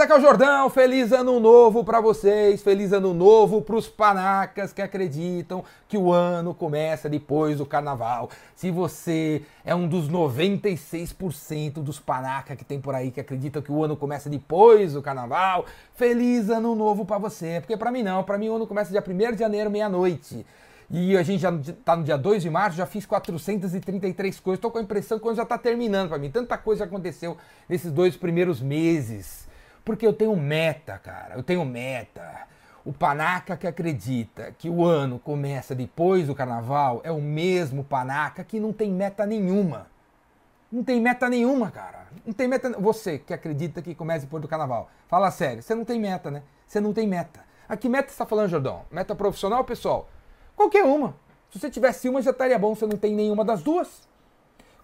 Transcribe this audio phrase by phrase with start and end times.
[0.00, 0.04] beleza?
[0.04, 0.70] Aqui é o Jordão.
[0.70, 2.62] Feliz ano novo para vocês.
[2.62, 8.30] Feliz ano novo para os panacas que acreditam que o ano começa depois do carnaval.
[8.54, 13.72] Se você é um dos 96% dos panacas que tem por aí que acreditam que
[13.72, 17.60] o ano começa depois do carnaval, feliz ano novo para você.
[17.60, 20.46] Porque para mim não, para mim o ano começa dia 1 de janeiro, meia-noite.
[20.92, 21.52] E a gente já
[21.84, 24.60] tá no dia 2 de março, já fiz 433 coisas.
[24.60, 26.30] Tô com a impressão que o ano já tá terminando para mim.
[26.30, 27.36] Tanta coisa aconteceu
[27.68, 29.49] nesses dois primeiros meses.
[29.84, 31.34] Porque eu tenho meta, cara.
[31.34, 32.48] Eu tenho meta.
[32.84, 38.42] O panaca que acredita que o ano começa depois do carnaval é o mesmo panaca
[38.42, 39.86] que não tem meta nenhuma.
[40.72, 42.06] Não tem meta nenhuma, cara.
[42.24, 42.70] Não tem meta.
[42.78, 45.62] Você que acredita que começa depois do carnaval, fala sério.
[45.62, 46.42] Você não tem meta, né?
[46.66, 47.40] Você não tem meta.
[47.68, 48.82] A que meta você está falando, Jordão?
[48.90, 50.08] Meta profissional, pessoal?
[50.56, 51.14] Qualquer uma.
[51.50, 52.74] Se você tivesse uma, já estaria bom.
[52.74, 54.08] Você não tem nenhuma das duas.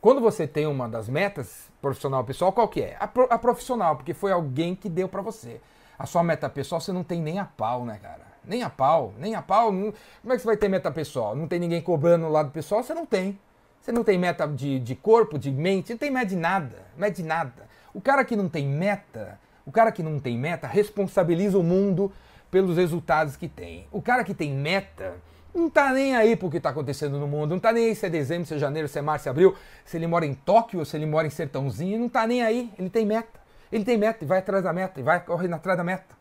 [0.00, 2.96] Quando você tem uma das metas, profissional pessoal, qual que é?
[2.98, 5.60] A, pro, a profissional, porque foi alguém que deu para você.
[5.98, 8.26] A sua meta pessoal, você não tem nem a pau, né, cara?
[8.44, 9.72] Nem a pau, nem a pau.
[9.72, 9.92] Não...
[10.20, 11.34] Como é que você vai ter meta pessoal?
[11.34, 12.82] Não tem ninguém cobrando no lado pessoal?
[12.82, 13.38] Você não tem.
[13.80, 16.76] Você não tem meta de, de corpo, de mente, não tem meta de nada.
[16.96, 17.68] Meta de nada.
[17.94, 22.12] O cara que não tem meta, o cara que não tem meta responsabiliza o mundo
[22.50, 23.86] pelos resultados que tem.
[23.90, 25.14] O cara que tem meta
[25.56, 28.04] não tá nem aí pro que tá acontecendo no mundo, não tá nem aí se
[28.04, 30.34] é dezembro, se é janeiro, se é março, se é abril, se ele mora em
[30.34, 33.40] Tóquio, se ele mora em Sertãozinho, não tá nem aí, ele tem meta.
[33.72, 36.14] Ele tem meta e vai atrás da meta, e vai correndo atrás da meta.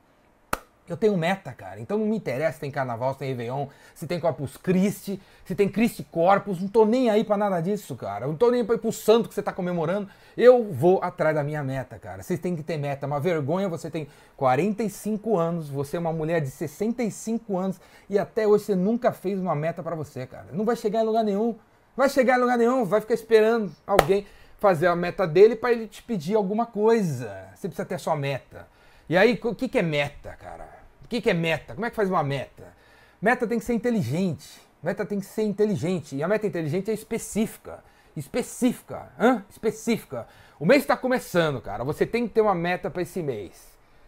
[0.87, 1.79] Eu tenho meta, cara.
[1.79, 5.55] Então não me interessa se tem carnaval, se tem Réveillon, se tem Corpus Christi, se
[5.55, 6.61] tem Christi Corpus.
[6.61, 8.27] Não tô nem aí pra nada disso, cara.
[8.27, 10.07] Não tô nem aí pro santo que você tá comemorando.
[10.37, 12.21] Eu vou atrás da minha meta, cara.
[12.21, 13.05] Vocês têm que ter meta.
[13.05, 18.19] É uma vergonha, você tem 45 anos, você é uma mulher de 65 anos e
[18.19, 20.47] até hoje você nunca fez uma meta para você, cara.
[20.51, 21.55] Não vai chegar em lugar nenhum.
[21.97, 24.27] Vai chegar em lugar nenhum, vai ficar esperando alguém
[24.59, 27.49] fazer a meta dele para ele te pedir alguma coisa.
[27.55, 28.67] Você precisa ter a sua meta.
[29.07, 30.74] E aí, o que, que é meta, cara?
[31.05, 31.75] O que, que é meta?
[31.75, 32.73] Como é que faz uma meta?
[33.21, 34.59] Meta tem que ser inteligente.
[34.81, 36.15] Meta tem que ser inteligente.
[36.15, 37.83] E a meta inteligente é específica.
[38.17, 39.11] Específica.
[39.19, 39.45] Hã?
[39.47, 40.27] Específica.
[40.59, 41.83] O mês está começando, cara.
[41.83, 43.51] Você tem que ter uma meta para esse mês.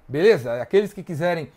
[0.07, 0.59] Beleza?
[0.59, 1.51] Aqueles que quiserem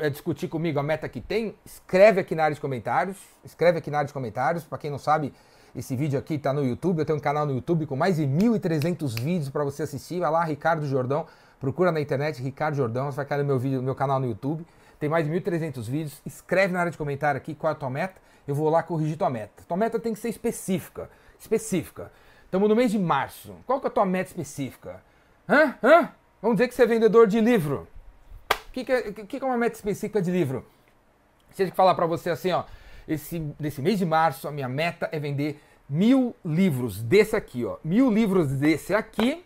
[0.00, 3.18] é, discutir comigo a meta que tem, escreve aqui na área de comentários.
[3.44, 4.64] Escreve aqui na área de comentários.
[4.64, 5.34] Para quem não sabe,
[5.76, 7.00] esse vídeo aqui está no YouTube.
[7.00, 10.20] Eu tenho um canal no YouTube com mais de 1.300 vídeos para você assistir.
[10.20, 11.26] Vai lá, Ricardo Jordão.
[11.62, 14.26] Procura na internet Ricardo Jordão, você vai cair no meu vídeo, no meu canal no
[14.26, 14.66] YouTube.
[14.98, 16.20] Tem mais de 1.300 vídeos.
[16.26, 18.20] Escreve na área de comentário aqui qual é a tua meta.
[18.48, 19.62] Eu vou lá corrigir tua meta.
[19.68, 21.08] Tua meta tem que ser específica.
[21.38, 22.10] Específica.
[22.44, 23.54] Estamos no mês de março.
[23.64, 25.00] Qual que é a tua meta específica?
[25.48, 25.76] Hã?
[25.80, 26.08] Hã?
[26.42, 27.86] Vamos dizer que você é vendedor de livro.
[28.50, 30.66] O que, que, é, que, que é uma meta específica de livro?
[31.52, 32.64] Se eu falar para você assim, ó,
[33.06, 37.76] esse, nesse mês de março, a minha meta é vender mil livros desse aqui, ó.
[37.84, 39.44] Mil livros desse aqui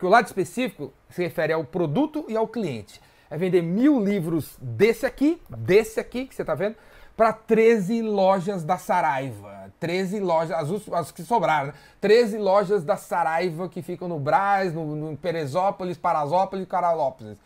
[0.00, 2.98] que o lado específico se refere ao produto e ao cliente.
[3.30, 6.74] É vender mil livros desse aqui, desse aqui que você está vendo,
[7.14, 9.70] para 13 lojas da Saraiva.
[9.78, 11.74] 13 lojas, as, as que sobraram, né?
[12.00, 17.38] 13 lojas da Saraiva que ficam no Brás, no, no Perezópolis, Parasópolis e Caralópolis.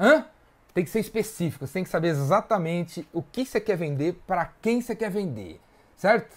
[0.00, 0.24] Hã?
[0.72, 4.46] Tem que ser específico, você tem que saber exatamente o que você quer vender, para
[4.62, 5.60] quem você quer vender,
[5.94, 6.34] certo?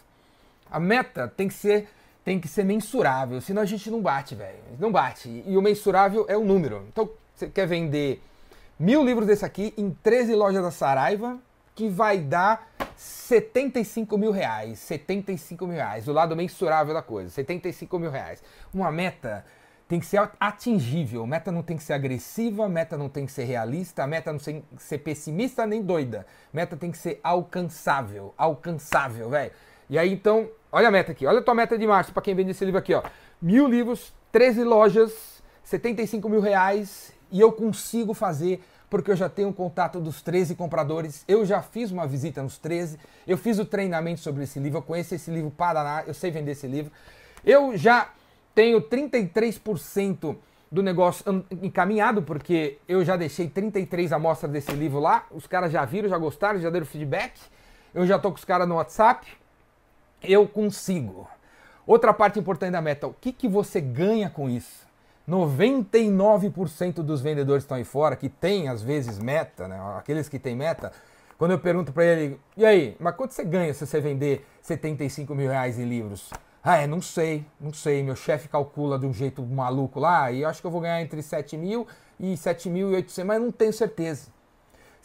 [0.70, 1.88] A meta tem que ser
[2.26, 4.58] tem que ser mensurável, senão a gente não bate, velho.
[4.80, 5.44] Não bate.
[5.46, 6.84] E o mensurável é o número.
[6.92, 8.20] Então, você quer vender
[8.80, 11.38] mil livros desse aqui em 13 lojas da Saraiva,
[11.76, 14.80] que vai dar 75 mil reais.
[14.80, 16.08] 75 mil reais.
[16.08, 17.30] O lado mensurável da coisa.
[17.30, 18.42] 75 mil reais.
[18.74, 19.46] Uma meta
[19.88, 21.28] tem que ser atingível.
[21.28, 24.64] Meta não tem que ser agressiva, meta não tem que ser realista, meta não tem
[24.76, 26.26] que ser pessimista nem doida.
[26.52, 28.34] Meta tem que ser alcançável.
[28.36, 29.52] Alcançável, velho.
[29.90, 32.36] E aí então, olha a meta aqui, olha a tua meta de março para quem
[32.36, 33.04] vende esse livro aqui, ó.
[33.42, 39.52] Mil livros, 13 lojas, 75 mil reais e eu consigo fazer porque eu já tenho
[39.52, 42.98] contato dos 13 compradores, eu já fiz uma visita nos 13,
[43.28, 46.52] eu fiz o treinamento sobre esse livro, eu conheço esse livro Paraná, eu sei vender
[46.52, 46.92] esse livro.
[47.44, 48.10] Eu já
[48.54, 50.38] tenho 33%
[50.72, 55.84] do negócio encaminhado, porque eu já deixei 33 amostras desse livro lá, os caras já
[55.84, 57.34] viram, já gostaram, já deram feedback.
[57.94, 59.26] Eu já tô com os caras no WhatsApp,
[60.28, 61.28] eu consigo.
[61.86, 64.86] Outra parte importante da meta, o que, que você ganha com isso?
[65.28, 69.80] 99% dos vendedores que estão aí fora, que tem às vezes meta, né?
[69.98, 70.92] aqueles que têm meta,
[71.38, 75.34] quando eu pergunto para ele, e aí, mas quanto você ganha se você vender 75
[75.36, 76.30] mil reais em livros?
[76.64, 80.46] Ah, é, não sei, não sei, meu chefe calcula de um jeito maluco lá, e
[80.46, 81.88] acho que eu vou ganhar entre 7 mil
[82.20, 84.30] e 7 mil e 800, mas não tenho certeza.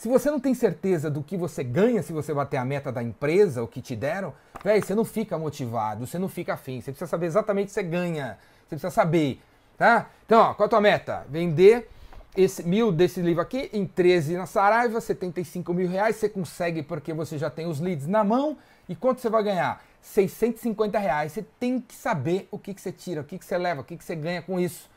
[0.01, 3.03] Se você não tem certeza do que você ganha se você bater a meta da
[3.03, 4.33] empresa, o que te deram,
[4.65, 6.81] véi, você não fica motivado, você não fica afim.
[6.81, 8.39] Você precisa saber exatamente o que você ganha.
[8.63, 9.43] Você precisa saber,
[9.77, 10.09] tá?
[10.25, 11.27] Então, ó, qual é a tua meta?
[11.29, 11.91] Vender
[12.35, 16.17] esse mil desse livro aqui em 13 na Saraiva, 75 mil reais.
[16.17, 18.57] Você consegue porque você já tem os leads na mão.
[18.89, 19.85] E quanto você vai ganhar?
[20.01, 21.33] 650 reais.
[21.33, 23.85] Você tem que saber o que, que você tira, o que, que você leva, o
[23.85, 24.89] que, que você ganha com isso.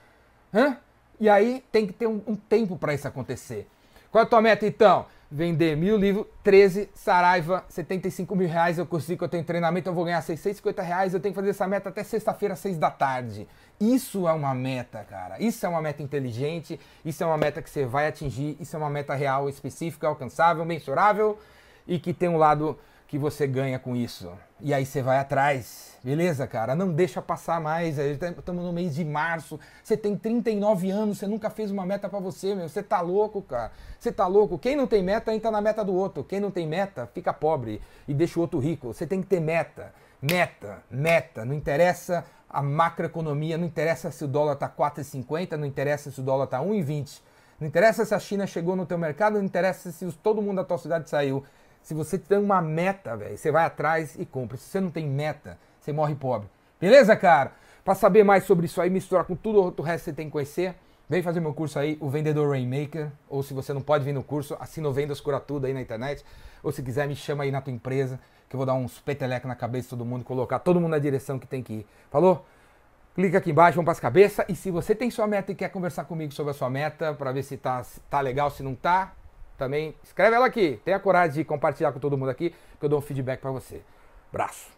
[0.53, 0.77] Hã?
[1.19, 3.67] E aí tem que ter um, um tempo para isso acontecer.
[4.13, 5.07] Qual é a tua meta então?
[5.31, 8.77] Vender mil livros, 13, Saraiva, 75 mil reais.
[8.77, 11.15] Eu consigo, eu tenho treinamento, eu vou ganhar 650 reais.
[11.15, 13.48] Eu tenho que fazer essa meta até sexta-feira, 6 da tarde.
[13.81, 15.42] Isso é uma meta, cara.
[15.42, 16.80] Isso é uma meta inteligente.
[17.04, 18.56] Isso é uma meta que você vai atingir.
[18.60, 21.39] Isso é uma meta real, específica, alcançável, mensurável
[21.88, 22.77] e que tem um lado
[23.07, 24.31] que você ganha com isso.
[24.59, 26.73] E aí você vai atrás, beleza, cara?
[26.73, 27.97] Não deixa passar mais.
[27.97, 29.59] Estamos no mês de março.
[29.83, 32.67] Você tem 39 anos, você nunca fez uma meta para você, meu.
[32.67, 33.71] Você tá louco, cara.
[34.00, 34.57] Você tá louco.
[34.57, 36.23] Quem não tem meta entra na meta do outro.
[36.23, 38.94] Quem não tem meta fica pobre e deixa o outro rico.
[38.94, 39.94] Você tem que ter meta.
[40.21, 41.44] Meta, meta.
[41.44, 46.23] Não interessa a macroeconomia, não interessa se o dólar tá 4,50, não interessa se o
[46.23, 47.19] dólar tá 1,20.
[47.59, 50.63] Não interessa se a China chegou no teu mercado, não interessa se todo mundo da
[50.63, 51.44] tua cidade saiu.
[51.83, 54.56] Se você tem uma meta, velho, você vai atrás e compra.
[54.56, 56.47] Se você não tem meta, você morre pobre.
[56.80, 57.51] Beleza, cara?
[57.83, 60.31] Para saber mais sobre isso aí, misturar com tudo o resto que você tem que
[60.31, 60.75] conhecer,
[61.09, 63.12] vem fazer meu curso aí, o Vendedor Rainmaker.
[63.30, 65.81] Ou se você não pode vir no curso, assina o Vendas Cura Tudo aí na
[65.81, 66.24] internet.
[66.63, 69.50] Ou se quiser, me chama aí na tua empresa, que eu vou dar uns petelecos
[69.50, 71.88] na cabeça de todo mundo, colocar todo mundo na direção que tem que ir.
[72.09, 72.45] Falou?
[73.13, 74.45] Clica aqui embaixo, vamos para as cabeças.
[74.47, 77.33] E se você tem sua meta e quer conversar comigo sobre a sua meta, para
[77.33, 79.13] ver se tá, tá legal, se não tá,
[79.57, 80.79] também escreve ela aqui.
[80.83, 83.81] Tenha coragem de compartilhar com todo mundo aqui, que eu dou um feedback para você.
[84.31, 84.73] Braço.